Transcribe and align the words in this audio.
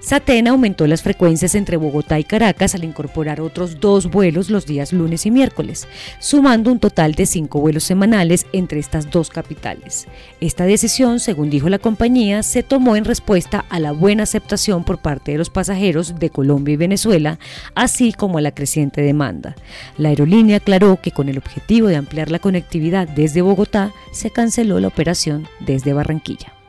Satena 0.00 0.50
aumentó 0.50 0.86
las 0.86 1.02
frecuencias 1.02 1.54
entre 1.54 1.76
Bogotá 1.76 2.18
y 2.18 2.24
Caracas 2.24 2.74
al 2.74 2.84
incorporar 2.84 3.40
otros 3.40 3.80
dos 3.80 4.10
vuelos 4.10 4.48
los 4.48 4.64
días 4.64 4.94
lunes 4.94 5.26
y 5.26 5.30
miércoles, 5.30 5.86
sumando 6.20 6.72
un 6.72 6.78
total 6.78 7.14
de 7.14 7.26
cinco 7.26 7.60
vuelos 7.60 7.84
semanales 7.84 8.46
entre 8.52 8.80
estas 8.80 9.10
dos 9.10 9.28
capitales. 9.28 10.08
Esta 10.40 10.64
decisión, 10.64 11.20
según 11.20 11.50
dijo 11.50 11.68
la 11.68 11.78
compañía, 11.78 12.42
se 12.42 12.62
tomó 12.62 12.96
en 12.96 13.04
respuesta 13.04 13.66
a 13.68 13.78
la 13.78 13.92
buena 13.92 14.22
aceptación 14.22 14.84
por 14.84 14.98
parte 14.98 15.32
de 15.32 15.38
los 15.38 15.50
pasajeros 15.50 16.18
de 16.18 16.30
Colombia 16.30 16.72
y 16.72 16.76
Venezuela, 16.76 17.38
así 17.74 18.14
como 18.14 18.38
a 18.38 18.42
la 18.42 18.52
creciente 18.52 19.02
demanda. 19.02 19.54
La 19.98 20.08
aerolínea 20.08 20.56
aclaró 20.56 20.98
que 21.00 21.10
con 21.10 21.28
el 21.28 21.36
objetivo 21.36 21.88
de 21.88 21.96
ampliar 21.96 22.30
la 22.30 22.38
conectividad 22.38 23.06
desde 23.06 23.42
Bogotá, 23.42 23.92
se 24.12 24.30
canceló 24.30 24.80
la 24.80 24.88
operación 24.88 25.46
desde 25.60 25.92
Barranquilla. 25.92 26.59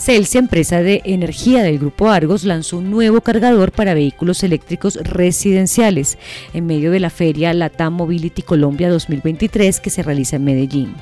Celsia, 0.00 0.38
empresa 0.38 0.82
de 0.82 1.02
energía 1.04 1.62
del 1.62 1.78
Grupo 1.78 2.08
Argos, 2.08 2.44
lanzó 2.44 2.78
un 2.78 2.90
nuevo 2.90 3.20
cargador 3.20 3.70
para 3.70 3.92
vehículos 3.92 4.42
eléctricos 4.42 4.96
residenciales 4.96 6.16
en 6.54 6.64
medio 6.64 6.90
de 6.90 7.00
la 7.00 7.10
feria 7.10 7.52
Latam 7.52 7.92
Mobility 7.92 8.40
Colombia 8.40 8.88
2023 8.88 9.78
que 9.78 9.90
se 9.90 10.02
realiza 10.02 10.36
en 10.36 10.44
Medellín. 10.44 10.94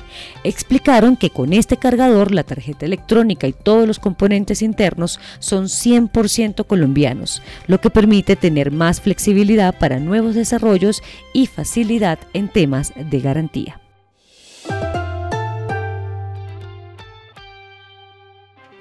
Explicaron 0.43 1.15
que 1.15 1.29
con 1.29 1.53
este 1.53 1.77
cargador 1.77 2.33
la 2.33 2.43
tarjeta 2.43 2.85
electrónica 2.85 3.47
y 3.47 3.53
todos 3.53 3.87
los 3.87 3.99
componentes 3.99 4.61
internos 4.61 5.17
son 5.39 5.65
100% 5.65 6.67
colombianos, 6.67 7.41
lo 7.67 7.79
que 7.79 7.89
permite 7.89 8.35
tener 8.35 8.69
más 8.69 8.99
flexibilidad 8.99 9.79
para 9.79 10.01
nuevos 10.01 10.35
desarrollos 10.35 11.01
y 11.31 11.47
facilidad 11.47 12.19
en 12.33 12.49
temas 12.49 12.91
de 12.95 13.19
garantía. 13.21 13.79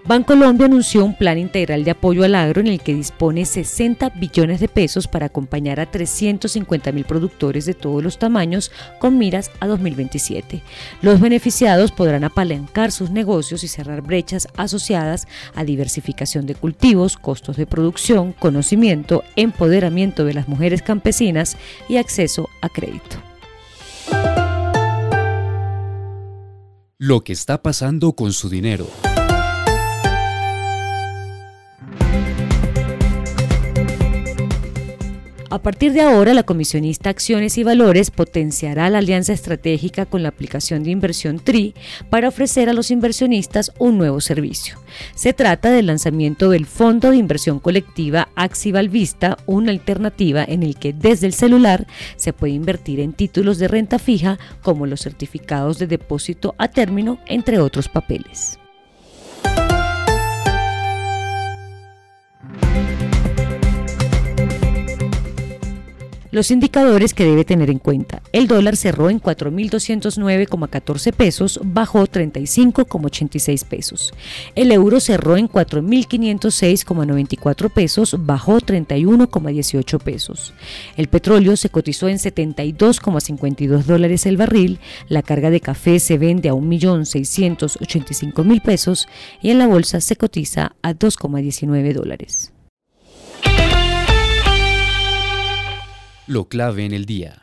Bancolombia 0.09 0.65
anunció 0.65 1.05
un 1.05 1.15
plan 1.15 1.37
integral 1.37 1.85
de 1.85 1.91
apoyo 1.91 2.25
al 2.25 2.35
agro 2.35 2.63
en 2.63 2.69
el 2.69 2.81
que 2.81 2.95
dispone 2.95 3.45
60 3.45 4.09
billones 4.09 4.59
de 4.59 4.67
pesos 4.67 5.07
para 5.07 5.27
acompañar 5.27 5.81
a 5.81 5.91
350 5.91 6.93
mil 6.93 7.05
productores 7.05 7.67
de 7.67 7.75
todos 7.75 8.03
los 8.03 8.19
tamaños 8.19 8.73
con 9.01 9.19
miras 9.19 9.51
a 9.61 9.67
2027. 9.67 10.63
Los 11.03 11.21
beneficiados 11.21 11.93
podrán 11.93 12.25
apalancar 12.25 12.91
sus 12.91 13.11
negocios 13.11 13.63
y 13.65 13.69
cerrar 13.69 14.01
brechas 14.01 14.49
asociadas 14.57 15.29
a 15.55 15.65
diversificación 15.65 16.47
de 16.47 16.55
cultivos, 16.55 17.19
costos 17.19 17.59
de 17.59 17.67
producción, 17.67 18.33
conocimiento, 18.33 19.25
empoderamiento 19.37 20.25
de 20.25 20.33
las 20.33 20.49
mujeres 20.49 20.81
campesinas 20.81 21.59
y 21.87 21.99
acceso 21.99 22.49
a 22.63 22.71
crédito. 22.71 23.19
Lo 26.97 27.23
que 27.25 27.35
está 27.35 27.63
pasando 27.63 28.15
con 28.15 28.33
su 28.33 28.49
dinero. 28.49 28.87
A 35.51 35.61
partir 35.61 35.95
de 35.95 36.03
ahora, 36.03 36.35
la 36.35 36.43
comisionista 36.43 37.09
Acciones 37.09 37.57
y 37.57 37.63
Valores 37.63 38.11
potenciará 38.11 38.91
la 38.91 38.99
alianza 38.99 39.33
estratégica 39.33 40.05
con 40.05 40.23
la 40.23 40.29
aplicación 40.29 40.83
de 40.83 40.91
inversión 40.91 41.39
TRI 41.39 41.75
para 42.11 42.29
ofrecer 42.29 42.69
a 42.69 42.75
los 42.75 42.91
inversionistas 42.91 43.73
un 43.79 43.97
nuevo 43.97 44.21
servicio. 44.21 44.79
Se 45.15 45.33
trata 45.33 45.71
del 45.71 45.87
lanzamiento 45.87 46.51
del 46.51 46.67
Fondo 46.67 47.11
de 47.11 47.17
Inversión 47.17 47.61
Colectiva 47.61 48.29
Axival 48.35 48.91
Vista, 48.91 49.39
una 49.47 49.71
alternativa 49.71 50.45
en 50.45 50.63
el 50.63 50.77
que 50.77 50.93
desde 50.93 51.27
el 51.27 51.33
celular 51.33 51.87
se 52.17 52.35
puede 52.35 52.53
invertir 52.53 53.01
en 53.01 53.15
títulos 53.15 53.57
de 53.57 53.69
renta 53.69 53.99
fija 53.99 54.39
como 54.61 54.85
los 54.85 55.01
certificados 55.01 55.79
de 55.79 55.87
depósito 55.87 56.55
a 56.59 56.69
término, 56.69 57.21
entre 57.27 57.59
otros 57.59 57.89
papeles. 57.89 58.59
Los 66.31 66.51
indicadores 66.51 67.15
que 67.15 67.25
debe 67.25 67.47
tener 67.47 67.71
en 67.71 67.79
cuenta. 67.79 68.21
El 68.33 68.49
dólar 68.49 68.77
cerró 68.77 69.09
en 69.09 69.19
4.209,14 69.19 71.15
pesos, 71.15 71.59
bajó 71.65 72.07
35,86 72.07 73.65
pesos. 73.65 74.13
El 74.55 74.73
euro 74.73 75.01
cerró 75.01 75.39
en 75.39 75.49
4.506,94 75.49 77.73
pesos, 77.73 78.15
bajó 78.19 78.61
31,18 78.61 79.99
pesos. 80.01 80.53
El 80.99 81.09
petróleo 81.09 81.57
se 81.57 81.71
cotizó 81.71 82.09
en 82.09 82.19
72,52 82.19 83.85
dólares 83.85 84.27
el 84.27 84.37
barril. 84.37 84.81
La 85.09 85.23
carga 85.23 85.49
de 85.49 85.61
café 85.61 85.99
se 85.99 86.19
vende 86.19 86.51
a 86.51 86.53
1.685.000 86.53 88.63
pesos 88.63 89.09
y 89.41 89.49
en 89.51 89.57
la 89.59 89.67
bolsa 89.67 90.03
se 90.03 90.17
cotiza 90.17 90.77
a 90.83 90.93
2,19 90.93 91.95
dólares. 91.95 92.53
Lo 96.29 96.47
clave 96.47 96.85
en 96.85 96.93
el 96.93 97.07
día. 97.07 97.43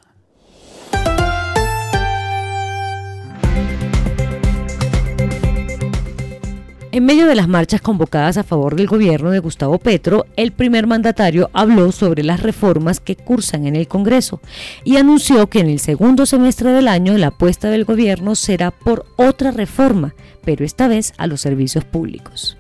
En 6.91 7.03
medio 7.03 7.25
de 7.25 7.33
las 7.33 7.47
marchas 7.47 7.81
convocadas 7.81 8.37
a 8.37 8.43
favor 8.43 8.75
del 8.75 8.85
gobierno 8.85 9.31
de 9.31 9.39
Gustavo 9.39 9.79
Petro, 9.79 10.27
el 10.37 10.51
primer 10.51 10.85
mandatario 10.85 11.49
habló 11.51 11.91
sobre 11.91 12.23
las 12.23 12.43
reformas 12.43 12.99
que 12.99 13.15
cursan 13.15 13.65
en 13.65 13.75
el 13.75 13.87
Congreso 13.87 14.39
y 14.83 14.97
anunció 14.97 15.49
que 15.49 15.61
en 15.61 15.69
el 15.69 15.79
segundo 15.79 16.27
semestre 16.27 16.69
del 16.69 16.87
año 16.87 17.17
la 17.17 17.27
apuesta 17.27 17.71
del 17.71 17.85
gobierno 17.85 18.35
será 18.35 18.69
por 18.69 19.07
otra 19.15 19.49
reforma, 19.49 20.13
pero 20.43 20.63
esta 20.63 20.87
vez 20.87 21.15
a 21.17 21.25
los 21.25 21.41
servicios 21.41 21.85
públicos 21.85 22.55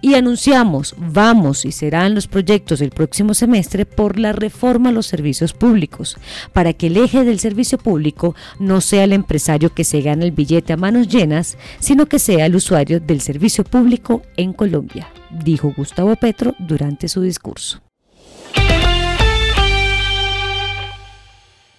y 0.00 0.14
anunciamos, 0.14 0.94
vamos 0.98 1.64
y 1.64 1.72
serán 1.72 2.14
los 2.14 2.26
proyectos 2.26 2.78
del 2.80 2.90
próximo 2.90 3.34
semestre 3.34 3.84
por 3.84 4.18
la 4.18 4.32
reforma 4.32 4.90
a 4.90 4.92
los 4.92 5.06
servicios 5.06 5.52
públicos, 5.52 6.16
para 6.52 6.72
que 6.72 6.88
el 6.88 6.96
eje 6.96 7.24
del 7.24 7.40
servicio 7.40 7.78
público 7.78 8.34
no 8.58 8.80
sea 8.80 9.04
el 9.04 9.12
empresario 9.12 9.74
que 9.74 9.84
se 9.84 10.00
gana 10.00 10.24
el 10.24 10.32
billete 10.32 10.72
a 10.72 10.76
manos 10.76 11.08
llenas, 11.08 11.56
sino 11.80 12.06
que 12.06 12.18
sea 12.18 12.46
el 12.46 12.56
usuario 12.56 13.00
del 13.00 13.20
servicio 13.20 13.64
público 13.64 14.22
en 14.36 14.52
Colombia, 14.52 15.08
dijo 15.30 15.72
Gustavo 15.76 16.14
Petro 16.16 16.54
durante 16.58 17.08
su 17.08 17.22
discurso. 17.22 17.80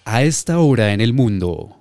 A 0.04 0.22
esta 0.22 0.58
hora 0.58 0.92
en 0.92 1.00
el 1.00 1.12
mundo. 1.12 1.79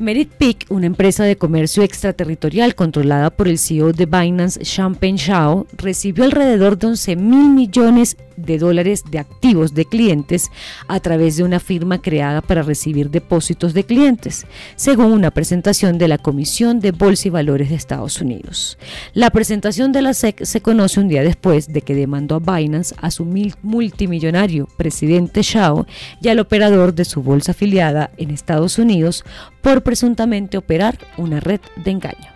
Merit 0.00 0.30
Peak, 0.30 0.64
una 0.70 0.86
empresa 0.86 1.24
de 1.24 1.36
comercio 1.36 1.82
extraterritorial 1.82 2.74
controlada 2.74 3.28
por 3.28 3.48
el 3.48 3.58
CEO 3.58 3.92
de 3.92 4.06
Binance, 4.06 4.62
Champagne 4.62 5.18
Shao, 5.18 5.66
recibió 5.76 6.24
alrededor 6.24 6.78
de 6.78 6.86
11 6.86 7.16
mil 7.16 7.50
millones 7.50 8.16
de 8.44 8.58
dólares 8.58 9.04
de 9.10 9.18
activos 9.18 9.74
de 9.74 9.84
clientes 9.84 10.50
a 10.88 11.00
través 11.00 11.36
de 11.36 11.44
una 11.44 11.60
firma 11.60 12.00
creada 12.00 12.40
para 12.40 12.62
recibir 12.62 13.10
depósitos 13.10 13.74
de 13.74 13.84
clientes, 13.84 14.46
según 14.76 15.12
una 15.12 15.30
presentación 15.30 15.98
de 15.98 16.08
la 16.08 16.18
Comisión 16.18 16.80
de 16.80 16.92
Bolsa 16.92 17.28
y 17.28 17.30
Valores 17.30 17.68
de 17.68 17.74
Estados 17.74 18.20
Unidos. 18.20 18.78
La 19.12 19.30
presentación 19.30 19.92
de 19.92 20.02
la 20.02 20.14
SEC 20.14 20.44
se 20.44 20.60
conoce 20.60 21.00
un 21.00 21.08
día 21.08 21.22
después 21.22 21.72
de 21.72 21.82
que 21.82 21.94
demandó 21.94 22.36
a 22.36 22.56
Binance 22.56 22.94
a 23.00 23.10
su 23.10 23.26
multimillonario 23.62 24.66
presidente 24.76 25.42
Shao 25.42 25.86
y 26.22 26.28
al 26.28 26.38
operador 26.38 26.94
de 26.94 27.04
su 27.04 27.22
bolsa 27.22 27.52
afiliada 27.52 28.10
en 28.16 28.30
Estados 28.30 28.78
Unidos 28.78 29.24
por 29.60 29.82
presuntamente 29.82 30.56
operar 30.56 30.98
una 31.16 31.40
red 31.40 31.60
de 31.76 31.90
engaño. 31.90 32.30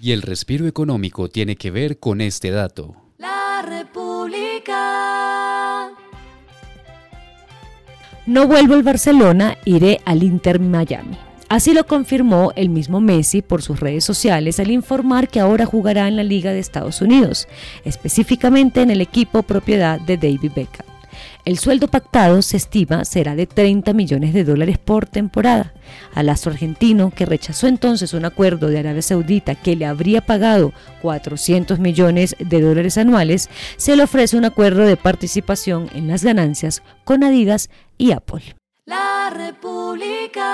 Y 0.00 0.12
el 0.12 0.22
respiro 0.22 0.66
económico 0.66 1.28
tiene 1.28 1.56
que 1.56 1.70
ver 1.70 1.98
con 1.98 2.20
este 2.20 2.50
dato. 2.50 2.94
La 3.18 3.62
República. 3.62 4.78
No 8.26 8.46
vuelvo 8.46 8.74
al 8.74 8.82
Barcelona, 8.82 9.56
iré 9.64 10.00
al 10.04 10.22
Inter 10.22 10.60
Miami. 10.60 11.18
Así 11.48 11.72
lo 11.72 11.86
confirmó 11.86 12.52
el 12.56 12.68
mismo 12.68 13.00
Messi 13.00 13.40
por 13.40 13.62
sus 13.62 13.80
redes 13.80 14.04
sociales 14.04 14.60
al 14.60 14.70
informar 14.70 15.28
que 15.28 15.40
ahora 15.40 15.64
jugará 15.64 16.06
en 16.06 16.16
la 16.16 16.22
Liga 16.22 16.52
de 16.52 16.58
Estados 16.58 17.00
Unidos, 17.00 17.48
específicamente 17.84 18.82
en 18.82 18.90
el 18.90 19.00
equipo 19.00 19.42
propiedad 19.42 19.98
de 19.98 20.18
David 20.18 20.52
Beckham. 20.54 20.97
El 21.44 21.58
sueldo 21.58 21.88
pactado 21.88 22.42
se 22.42 22.56
estima 22.56 23.04
será 23.04 23.34
de 23.34 23.46
30 23.46 23.92
millones 23.92 24.34
de 24.34 24.44
dólares 24.44 24.78
por 24.78 25.06
temporada. 25.06 25.72
Al 26.14 26.28
astro 26.28 26.52
argentino, 26.52 27.10
que 27.10 27.26
rechazó 27.26 27.66
entonces 27.66 28.12
un 28.14 28.24
acuerdo 28.24 28.68
de 28.68 28.78
Arabia 28.78 29.02
Saudita 29.02 29.54
que 29.54 29.76
le 29.76 29.86
habría 29.86 30.20
pagado 30.20 30.72
400 31.02 31.78
millones 31.78 32.36
de 32.38 32.60
dólares 32.60 32.98
anuales, 32.98 33.48
se 33.76 33.96
le 33.96 34.02
ofrece 34.02 34.36
un 34.36 34.44
acuerdo 34.44 34.84
de 34.84 34.96
participación 34.96 35.88
en 35.94 36.08
las 36.08 36.24
ganancias 36.24 36.82
con 37.04 37.24
Adidas 37.24 37.70
y 37.96 38.12
Apple. 38.12 38.56
La 38.86 39.30
República. 39.30 40.48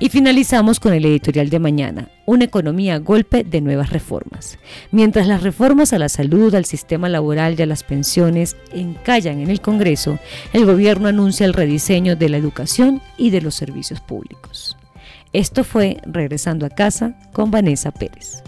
Y 0.00 0.08
finalizamos 0.08 0.80
con 0.80 0.92
el 0.92 1.04
editorial 1.04 1.50
de 1.50 1.60
mañana, 1.60 2.08
una 2.26 2.44
economía 2.44 2.96
a 2.96 2.98
golpe 2.98 3.44
de 3.44 3.60
nuevas 3.60 3.90
reformas. 3.90 4.58
Mientras 4.90 5.26
las 5.26 5.42
reformas 5.42 5.92
a 5.92 5.98
la 5.98 6.08
salud, 6.08 6.54
al 6.54 6.64
sistema 6.64 7.08
laboral 7.08 7.54
y 7.58 7.62
a 7.62 7.66
las 7.66 7.84
pensiones 7.84 8.56
encallan 8.72 9.38
en 9.38 9.50
el 9.50 9.60
Congreso, 9.60 10.18
el 10.52 10.66
gobierno 10.66 11.08
anuncia 11.08 11.46
el 11.46 11.54
rediseño 11.54 12.16
de 12.16 12.28
la 12.28 12.38
educación 12.38 13.00
y 13.16 13.30
de 13.30 13.40
los 13.40 13.54
servicios 13.54 14.00
públicos. 14.00 14.76
Esto 15.32 15.64
fue 15.64 15.98
Regresando 16.04 16.66
a 16.66 16.70
casa 16.70 17.16
con 17.32 17.50
Vanessa 17.50 17.90
Pérez. 17.90 18.42